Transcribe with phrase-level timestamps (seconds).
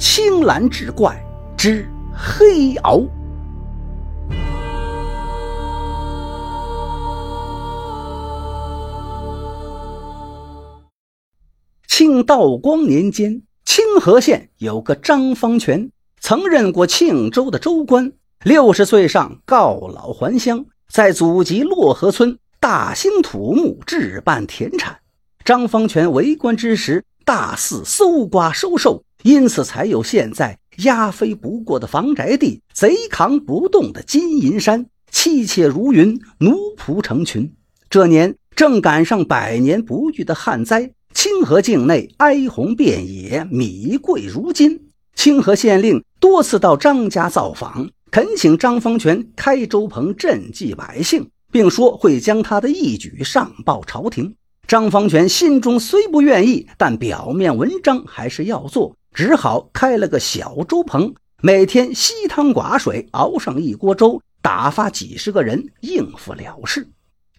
[0.00, 1.20] 青蓝志怪
[1.56, 1.84] 之
[2.14, 3.08] 黑鳌。
[11.88, 15.90] 庆道光年间，清河县有个张方全，
[16.20, 18.12] 曾任过庆州的州官。
[18.44, 25.00] 六十岁上告老还乡，在祖籍洛河村大兴土木，置办田产。
[25.44, 37.52] 张方全为官之时，大肆搜刮收受，因此才有现在压飞不过的房宅地，贼扛不动的金银山，妻妾如云，奴仆成群。
[37.90, 40.92] 这年正赶上百年不遇的旱灾。
[41.14, 44.90] 清河境内哀鸿遍野，米贵如金。
[45.16, 54.36] 清河县令多次到张家造访，恳请张方全开粥棚赈济百姓，并说会将他的义举上报朝廷。
[54.68, 66.88] 张方全心中虽不愿意，但表面文章还是要做，只好开了个小粥棚，每天稀汤寡水熬上一锅粥，打发几十个人应付了事。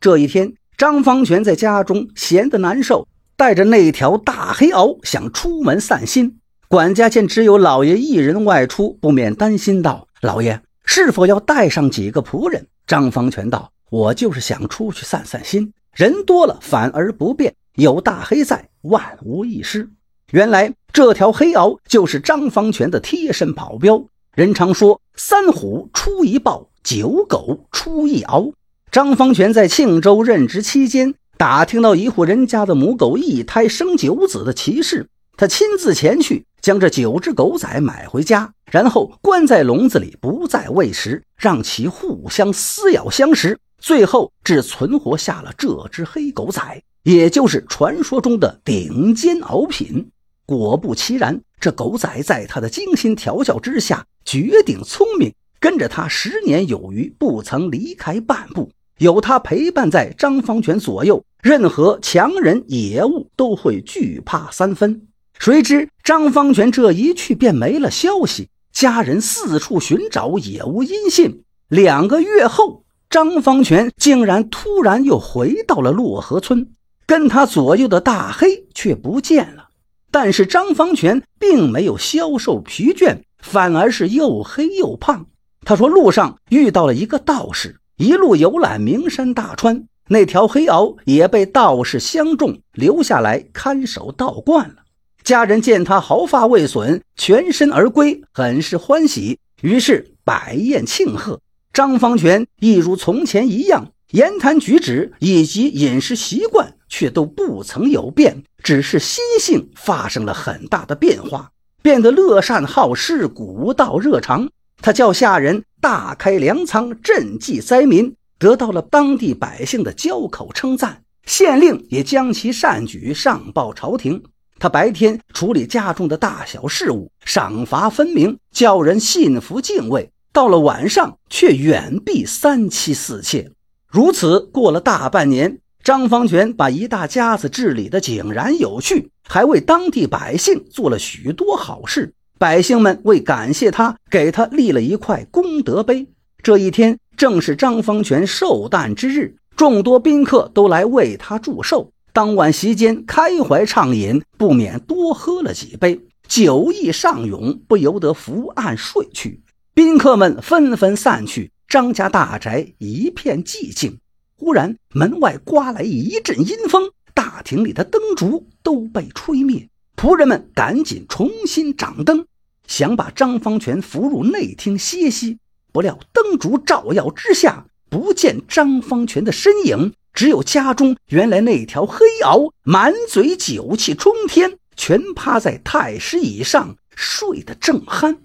[0.00, 3.06] 这一天，张方全在家中闲得难受。
[3.36, 19.88] 带着那条大黑獒想出门散心，管家见只有老爷一人外出，不免担心道：“老爷是否要带上几个仆人？”张方全道：“我就是想出去散散心，人多了反而不便，有大黑在，万无一失。”
[20.30, 24.04] 原来这条黑獒就是张方权的贴身保镖。
[24.34, 28.52] 人常说“三虎出一豹，九狗出一鳌”。
[28.92, 31.14] 张方权在庆州任职期间。
[31.38, 50.10] 打听到一户人家的母狗一胎生九子的奇事，他亲自前去将这九只狗仔买回家，然后关在笼子里，不再喂食，让其互相撕咬相食，最后只存活下了这只黑狗仔，也就是传说中的顶尖獒品。
[50.48, 58.70] 果不其然，这狗仔在他的精心调教之下，绝顶聪明，跟着他十年有余，不曾离开半步。
[58.96, 65.02] 有他陪伴在张方全左右，任何强人野物都会惧怕三分。
[65.38, 71.42] 谁知张方全这一去便没了消息，家人四处寻找也无音信。
[71.68, 76.70] 两个月后，张方全竟然突然又回到了洛河村，
[77.06, 79.67] 跟他左右的大黑却不见了。
[80.10, 85.26] 但是张方全并没有消瘦疲倦，反而是又黑又胖。
[85.64, 87.76] 他说路上遇到了一个道士。
[87.96, 94.76] 一路游览名山大川，那条黑鳌也被道士相中，留下来看守道观了。
[95.24, 101.40] 家人见他毫发未损，全身而归，很是欢喜，于是摆宴庆贺。
[101.72, 111.50] 张方全一如从前一样，言谈举止以及饮食习惯却都不曾有变，只是心性发生了很大的变化，
[111.82, 114.48] 变得乐善好施，古道热肠。
[114.80, 121.02] 他叫下人大开粮仓赈济灾民，得到了当地百姓的交口称赞。
[121.26, 124.22] 县令也将其善举上报朝廷。
[124.58, 133.50] 他白天处理家中的大小事务，赏罚分明，叫人信服敬畏；到了晚上，却远避三妻四妾。
[133.86, 142.12] 如此过了大半年，张方全把一大家子治理得井然有序，还为当地百姓做了许多好事。
[142.38, 146.06] 百姓们为感谢他，给他立了一块功德碑。
[146.42, 151.90] 这一天正是张方全寿诞之日，众多宾客都来为他祝寿。
[152.12, 159.40] 当晚席间开怀畅饮，不免多喝了几杯，酒意上涌，不由得伏案睡去。
[159.74, 163.98] 宾客们纷纷散去，张家大宅一片寂静。
[164.38, 169.68] 忽然门外刮来一阵阴风，大厅里的灯烛都被吹灭。
[169.96, 172.24] 仆人们赶紧重新掌灯，
[172.68, 175.38] 想把张方全扶入内厅歇息。
[175.72, 188.18] 不料灯烛照耀之下，不见张方全的身影，只有家中原来那条黑獒，满嘴酒气冲天，全趴在太师椅上睡得正酣。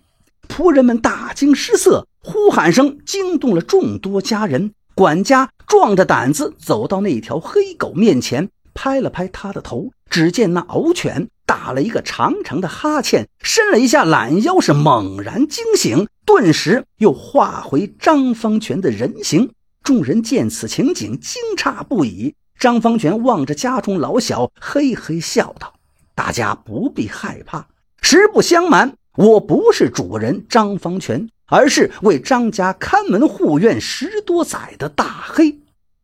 [0.47, 4.73] 仆人们大惊失色，呼喊声惊动了众多家人。
[4.95, 11.29] 管家壮着胆子走到那条黑狗面前，拍了拍他的头，只见那獒犬。
[11.47, 19.49] 打了一个长长的哈欠，伸了一下懒腰，是猛然惊醒，顿时又化回张方全的人形。
[19.81, 22.35] 众人见此情景，惊诧不已。
[22.59, 25.73] 张方全望着家中老小，嘿嘿笑道
[26.13, 27.65] ：“大家不必害怕，
[27.99, 35.57] 实不相瞒，我不是主人张方全，而是为张家看门护院十多载的大黑。”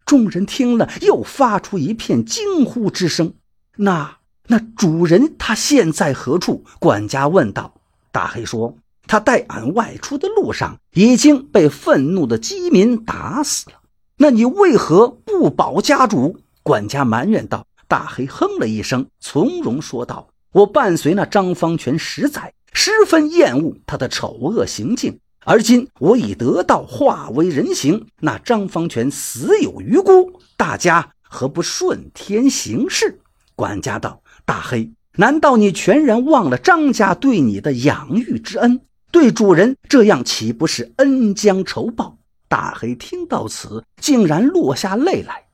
[0.09, 3.33] 众人听了，又发出一片惊呼之声。
[3.77, 4.17] 那。
[4.51, 6.63] 那主人他现在何处？
[6.79, 7.75] 管家问道。
[8.11, 8.75] 大黑说
[9.05, 13.75] ：“他带俺外出的路上，已经被愤怒的饥民打死了。
[14.17, 17.67] 那你为何不保家主？”管家埋怨道。
[17.87, 25.19] 大黑哼了一声，从容说道：“我伴随那张方全十载，十分厌恶他的丑恶行径。
[25.45, 33.19] 而今我已得道，化为人形，那张方全死有余辜，大家何不顺天行事？”
[33.55, 38.81] 管家道：“大黑，难道你全然忘了张家对你的养育之恩？
[39.11, 45.45] 对主人这样，岂不是恩将仇报？”大黑听到此，竟然落下泪来。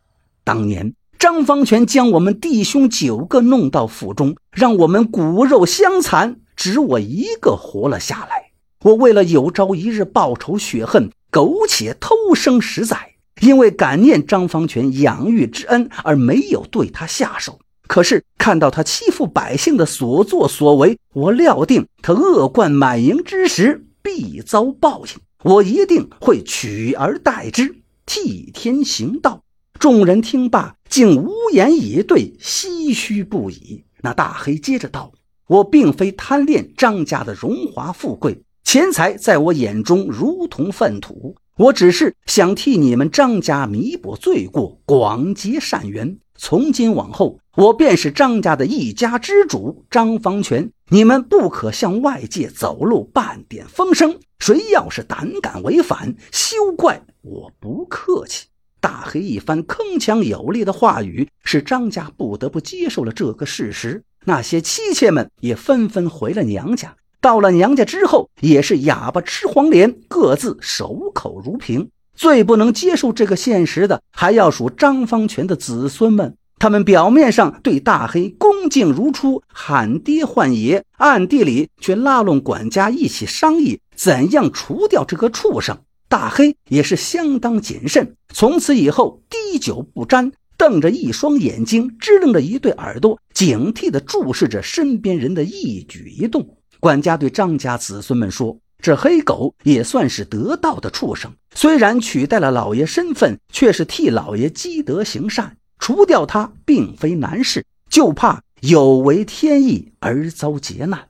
[0.43, 0.93] 当年。
[1.17, 8.44] 张方全将我们弟兄九个弄到府中，让我们骨肉相残，只我一个活了下来。
[8.85, 17.57] 我为了有朝一日报仇雪恨，苟且偷生十载，因为感念张方全养育之恩而没有对他下手。
[17.87, 29.41] 可是看到他欺负百姓的所作所为，我料定他恶贯满盈之时必遭报应，我一定会取而代之，替天行道。
[29.79, 33.83] 众人听罢，竟无言以对，唏嘘不已。
[34.03, 35.11] 那大黑接着道
[35.49, 41.35] ：“我并非贪恋张家的荣华富贵，钱财在我眼中如同粪土。
[41.55, 46.17] 我只是想替你们张家弥补罪过，广结善缘。
[46.35, 50.69] 从今往后，我便是张家的一家之主，张方全。
[50.89, 54.19] 你们不可向外界走漏半点风声。
[54.39, 58.47] 谁要是胆敢违反，休怪我不客气。”
[58.81, 64.03] 大黑一番铿锵有力的话语，使张家不得不接受了这个事实。
[64.25, 66.95] 那些妻妾们也纷纷回了娘家。
[67.25, 71.89] 到了娘家之后，也是哑巴吃黄连，各自守口如瓶。
[72.13, 76.37] 最不能接受这个现实的，还要数张方权的子孙们。
[76.59, 85.75] 他们表面上对大黑恭敬如初，喊爹唤爷，暗地里却拉拢管家一起商议怎样除掉这个畜生。
[86.07, 96.47] 大黑也是相当谨慎，从此以后滴酒不沾，瞪着一双眼睛，支棱着一对耳朵，警惕地注视着身边人的一举一动。
[96.85, 105.57] 管家对张家子孙们说：“这黑狗也算是得道的畜生，虽然取代了老爷身份，却是替老爷积德行善。
[105.79, 111.07] 除掉它并非难事，就怕有违天意而遭劫难。”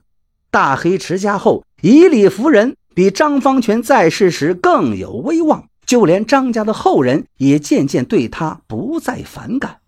[0.50, 2.74] 大黑持家后，以理服人。
[2.94, 9.80] 比张方权在世时更有威望，就连张家的后人也渐渐对他不再反感。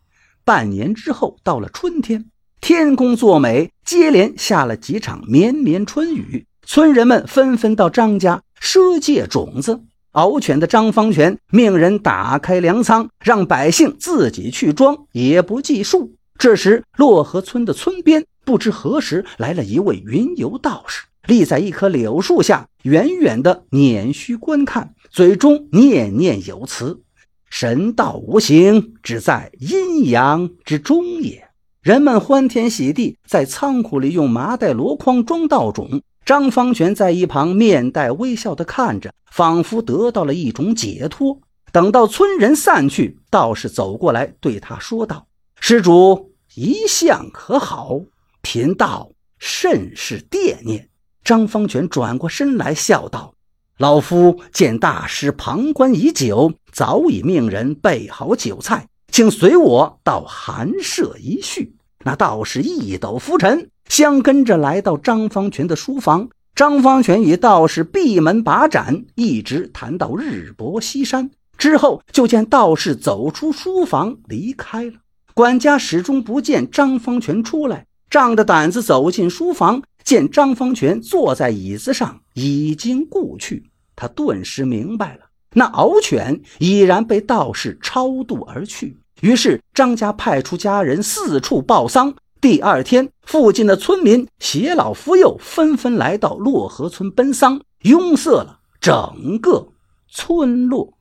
[0.45, 2.27] 半年之后，到了春天，
[2.69, 9.81] 天公作美，接连下了几场绵绵春雨，村人们纷纷到张家赊借种子。
[10.13, 16.13] 獒犬的张方权命人打开粮仓，让百姓自己去装，也不计数。
[16.39, 21.05] 这时，洛河村的村边不知何时来了一位云游道士。
[21.27, 27.01] 立在一棵柳树下，远远的捻须观看，嘴中念念有词
[27.49, 31.48] ：“神道无形，只在阴阳之中也。”
[31.89, 36.03] 人们欢天喜地，在仓库里用麻袋箩筐装稻种。
[36.23, 41.41] 张方全在一旁面带微笑地看着，仿佛得到了一种解脱。
[41.73, 45.29] 等到村人散去，道士走过来对他说道
[45.61, 47.99] ：“施主一向可好？
[48.43, 50.91] 贫道甚是惦念。”
[51.25, 53.33] 张方全转过身来，笑道
[53.81, 61.75] ：“老夫见大师旁观已久，早已命人备好酒菜，请随我到寒舍一叙。”
[62.05, 66.29] 那道士一抖拂尘，相跟着来到张方全的书房。
[66.55, 71.31] 张方全与道士闭门把盏，一直谈到日薄西山。
[71.57, 74.95] 之后，就见道士走出书房离开了。
[75.35, 79.83] 管家始终不见张方全出来，仗着胆子走进书房。
[80.05, 83.65] 见张方全坐在椅子上，已经故去，
[83.95, 88.97] 他顿时明白了，那獒犬已然被道士超度而去。
[89.21, 92.15] 于是张家派出家人四处报丧。
[92.41, 99.69] 第二天，附近的村民携老扶幼，纷纷来到洛河村奔丧，拥塞了整个
[100.09, 100.98] 村落。